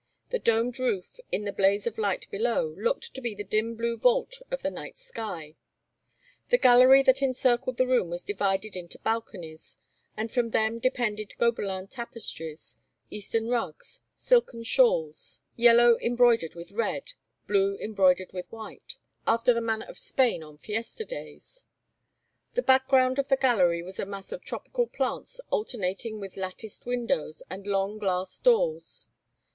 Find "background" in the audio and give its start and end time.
22.63-23.19